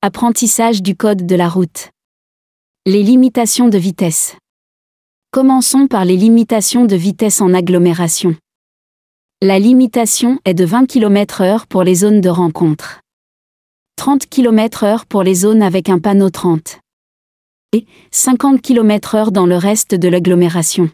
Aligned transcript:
Apprentissage 0.00 0.80
du 0.80 0.94
code 0.94 1.26
de 1.26 1.34
la 1.34 1.48
route. 1.48 1.88
Les 2.86 3.02
limitations 3.02 3.68
de 3.68 3.78
vitesse. 3.78 4.36
Commençons 5.32 5.88
par 5.88 6.04
les 6.04 6.16
limitations 6.16 6.84
de 6.84 6.94
vitesse 6.94 7.40
en 7.40 7.52
agglomération. 7.52 8.36
La 9.42 9.58
limitation 9.58 10.38
est 10.44 10.54
de 10.54 10.64
20 10.64 10.86
km/h 10.86 11.66
pour 11.66 11.82
les 11.82 11.96
zones 11.96 12.20
de 12.20 12.28
rencontre. 12.28 13.00
30 13.96 14.26
km/h 14.28 15.04
pour 15.08 15.24
les 15.24 15.34
zones 15.34 15.62
avec 15.62 15.88
un 15.88 15.98
panneau 15.98 16.30
30. 16.30 16.78
Et 17.72 17.84
50 18.12 18.62
km/h 18.62 19.32
dans 19.32 19.46
le 19.46 19.56
reste 19.56 19.96
de 19.96 20.06
l'agglomération. 20.06 20.90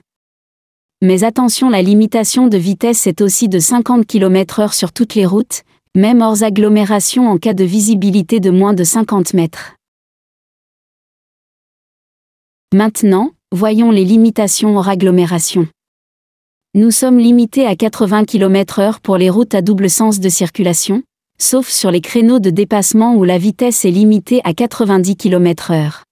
Mais 1.02 1.24
attention, 1.24 1.68
la 1.68 1.82
limitation 1.82 2.46
de 2.46 2.56
vitesse 2.56 3.06
est 3.06 3.20
aussi 3.20 3.50
de 3.50 3.58
50 3.58 4.06
km/h 4.06 4.72
sur 4.72 4.92
toutes 4.92 5.14
les 5.14 5.26
routes, 5.26 5.62
même 5.96 6.22
hors 6.22 6.42
agglomération 6.42 7.28
en 7.28 7.38
cas 7.38 7.54
de 7.54 7.62
visibilité 7.62 8.40
de 8.40 8.50
moins 8.50 8.74
de 8.74 8.82
50 8.82 9.32
mètres. 9.32 9.76
Maintenant, 12.74 13.30
voyons 13.52 13.92
les 13.92 14.04
limitations 14.04 14.76
hors 14.76 14.88
agglomération. 14.88 15.68
Nous 16.74 16.90
sommes 16.90 17.20
limités 17.20 17.66
à 17.66 17.76
80 17.76 18.24
km/h 18.24 18.98
pour 19.00 19.16
les 19.16 19.30
routes 19.30 19.54
à 19.54 19.62
double 19.62 19.88
sens 19.88 20.18
de 20.18 20.28
circulation, 20.28 21.04
sauf 21.38 21.68
sur 21.68 21.92
les 21.92 22.00
créneaux 22.00 22.40
de 22.40 22.50
dépassement 22.50 23.14
où 23.14 23.22
la 23.22 23.38
vitesse 23.38 23.84
est 23.84 23.92
limitée 23.92 24.40
à 24.42 24.52
90 24.52 25.16
km/h. 25.16 26.02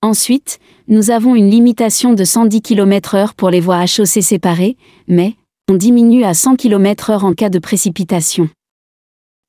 Ensuite, 0.00 0.58
nous 0.88 1.10
avons 1.10 1.34
une 1.34 1.50
limitation 1.50 2.14
de 2.14 2.24
110 2.24 2.62
km/h 2.62 3.34
pour 3.36 3.50
les 3.50 3.60
voies 3.60 3.76
à 3.76 3.86
chaussée 3.86 4.22
séparées, 4.22 4.78
mais 5.06 5.34
on 5.68 5.74
diminue 5.74 6.24
à 6.24 6.32
100 6.32 6.56
km/h 6.56 7.22
en 7.22 7.34
cas 7.34 7.50
de 7.50 7.58
précipitation. 7.58 8.48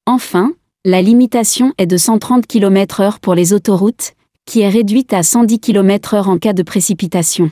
Enfin, 0.10 0.54
la 0.86 1.02
limitation 1.02 1.74
est 1.78 1.86
de 1.86 1.98
130 1.98 2.48
km/h 2.48 3.20
pour 3.20 3.36
les 3.36 3.52
autoroutes, 3.52 4.14
qui 4.46 4.62
est 4.62 4.70
réduite 4.70 5.12
à 5.12 5.22
110 5.22 5.60
km/h 5.60 6.30
en 6.30 6.38
cas 6.38 6.54
de 6.54 6.64
précipitation. 6.64 7.52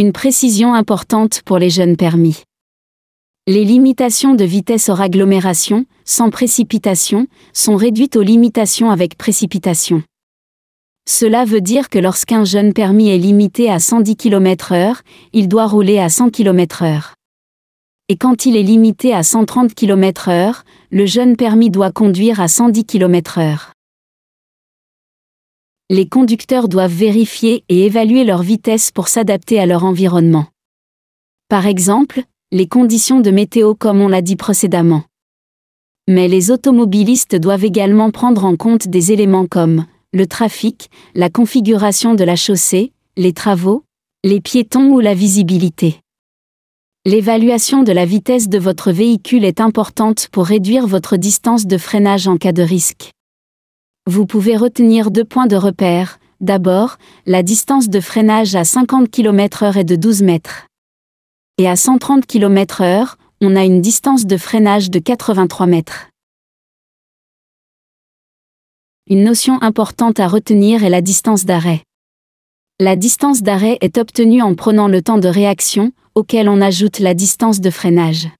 Une 0.00 0.12
précision 0.12 0.74
importante 0.74 1.42
pour 1.44 1.58
les 1.58 1.70
jeunes 1.70 1.96
permis. 1.96 2.42
Les 3.46 3.64
limitations 3.64 4.34
de 4.34 4.42
vitesse 4.44 4.88
hors 4.88 5.00
agglomération, 5.00 5.86
sans 6.04 6.30
précipitation, 6.30 7.28
sont 7.52 7.76
réduites 7.76 8.16
aux 8.16 8.22
limitations 8.22 8.90
avec 8.90 9.16
précipitation. 9.16 10.02
Cela 11.08 11.44
veut 11.44 11.60
dire 11.60 11.88
que 11.88 12.00
lorsqu'un 12.00 12.44
jeune 12.44 12.72
permis 12.72 13.10
est 13.10 13.18
limité 13.18 13.70
à 13.70 13.78
110 13.78 14.16
km/h, 14.16 15.02
il 15.32 15.46
doit 15.46 15.68
rouler 15.68 16.00
à 16.00 16.08
100 16.08 16.30
km/h 16.30 17.15
et 18.08 18.16
quand 18.16 18.46
il 18.46 18.56
est 18.56 18.62
limité 18.62 19.12
à 19.12 19.22
130 19.22 19.74
km/h, 19.74 20.62
le 20.90 21.06
jeune 21.06 21.36
permis 21.36 21.70
doit 21.70 21.90
conduire 21.90 22.40
à 22.40 22.48
110 22.48 22.84
km/h. 22.84 23.72
Les 25.90 26.08
conducteurs 26.08 26.68
doivent 26.68 26.92
vérifier 26.92 27.64
et 27.68 27.86
évaluer 27.86 28.24
leur 28.24 28.42
vitesse 28.42 28.90
pour 28.90 29.08
s'adapter 29.08 29.58
à 29.58 29.66
leur 29.66 29.84
environnement. 29.84 30.46
Par 31.48 31.66
exemple, 31.66 32.22
les 32.52 32.66
conditions 32.68 33.20
de 33.20 33.30
météo 33.30 33.74
comme 33.74 34.00
on 34.00 34.08
l'a 34.08 34.22
dit 34.22 34.36
précédemment. 34.36 35.04
Mais 36.08 36.28
les 36.28 36.50
automobilistes 36.52 37.34
doivent 37.34 37.64
également 37.64 38.10
prendre 38.12 38.44
en 38.44 38.56
compte 38.56 38.86
des 38.88 39.10
éléments 39.12 39.46
comme 39.46 39.86
le 40.12 40.26
trafic, 40.26 40.90
la 41.14 41.28
configuration 41.28 42.14
de 42.14 42.24
la 42.24 42.36
chaussée, 42.36 42.92
les 43.16 43.32
travaux, 43.32 43.84
les 44.24 44.40
piétons 44.40 44.90
ou 44.90 45.00
la 45.00 45.14
visibilité. 45.14 46.00
L'évaluation 47.06 47.84
de 47.84 47.92
la 47.92 48.04
vitesse 48.04 48.48
de 48.48 48.58
votre 48.58 48.90
véhicule 48.90 49.44
est 49.44 49.60
importante 49.60 50.26
pour 50.32 50.44
réduire 50.44 50.88
votre 50.88 51.16
distance 51.16 51.64
de 51.64 51.78
freinage 51.78 52.26
en 52.26 52.36
cas 52.36 52.50
de 52.50 52.62
risque. 52.62 53.12
Vous 54.08 54.26
pouvez 54.26 54.56
retenir 54.56 55.12
deux 55.12 55.24
points 55.24 55.46
de 55.46 55.54
repère. 55.54 56.18
D'abord, 56.40 56.96
la 57.24 57.44
distance 57.44 57.88
de 57.88 58.00
freinage 58.00 58.56
à 58.56 58.64
50 58.64 59.08
km/h 59.08 59.78
est 59.78 59.84
de 59.84 59.94
12 59.94 60.22
mètres. 60.22 60.66
Et 61.58 61.68
à 61.68 61.76
130 61.76 62.26
km/h, 62.26 63.14
on 63.40 63.54
a 63.54 63.64
une 63.64 63.80
distance 63.80 64.26
de 64.26 64.36
freinage 64.36 64.90
de 64.90 64.98
83 64.98 65.68
mètres. 65.68 66.08
Une 69.08 69.22
notion 69.22 69.62
importante 69.62 70.18
à 70.18 70.26
retenir 70.26 70.82
est 70.82 70.90
la 70.90 71.02
distance 71.02 71.44
d'arrêt. 71.44 71.84
La 72.80 72.96
distance 72.96 73.44
d'arrêt 73.44 73.78
est 73.80 73.96
obtenue 73.96 74.42
en 74.42 74.56
prenant 74.56 74.88
le 74.88 75.02
temps 75.02 75.18
de 75.18 75.28
réaction, 75.28 75.92
auquel 76.16 76.48
on 76.48 76.62
ajoute 76.62 76.98
la 76.98 77.12
distance 77.12 77.60
de 77.60 77.68
freinage. 77.68 78.30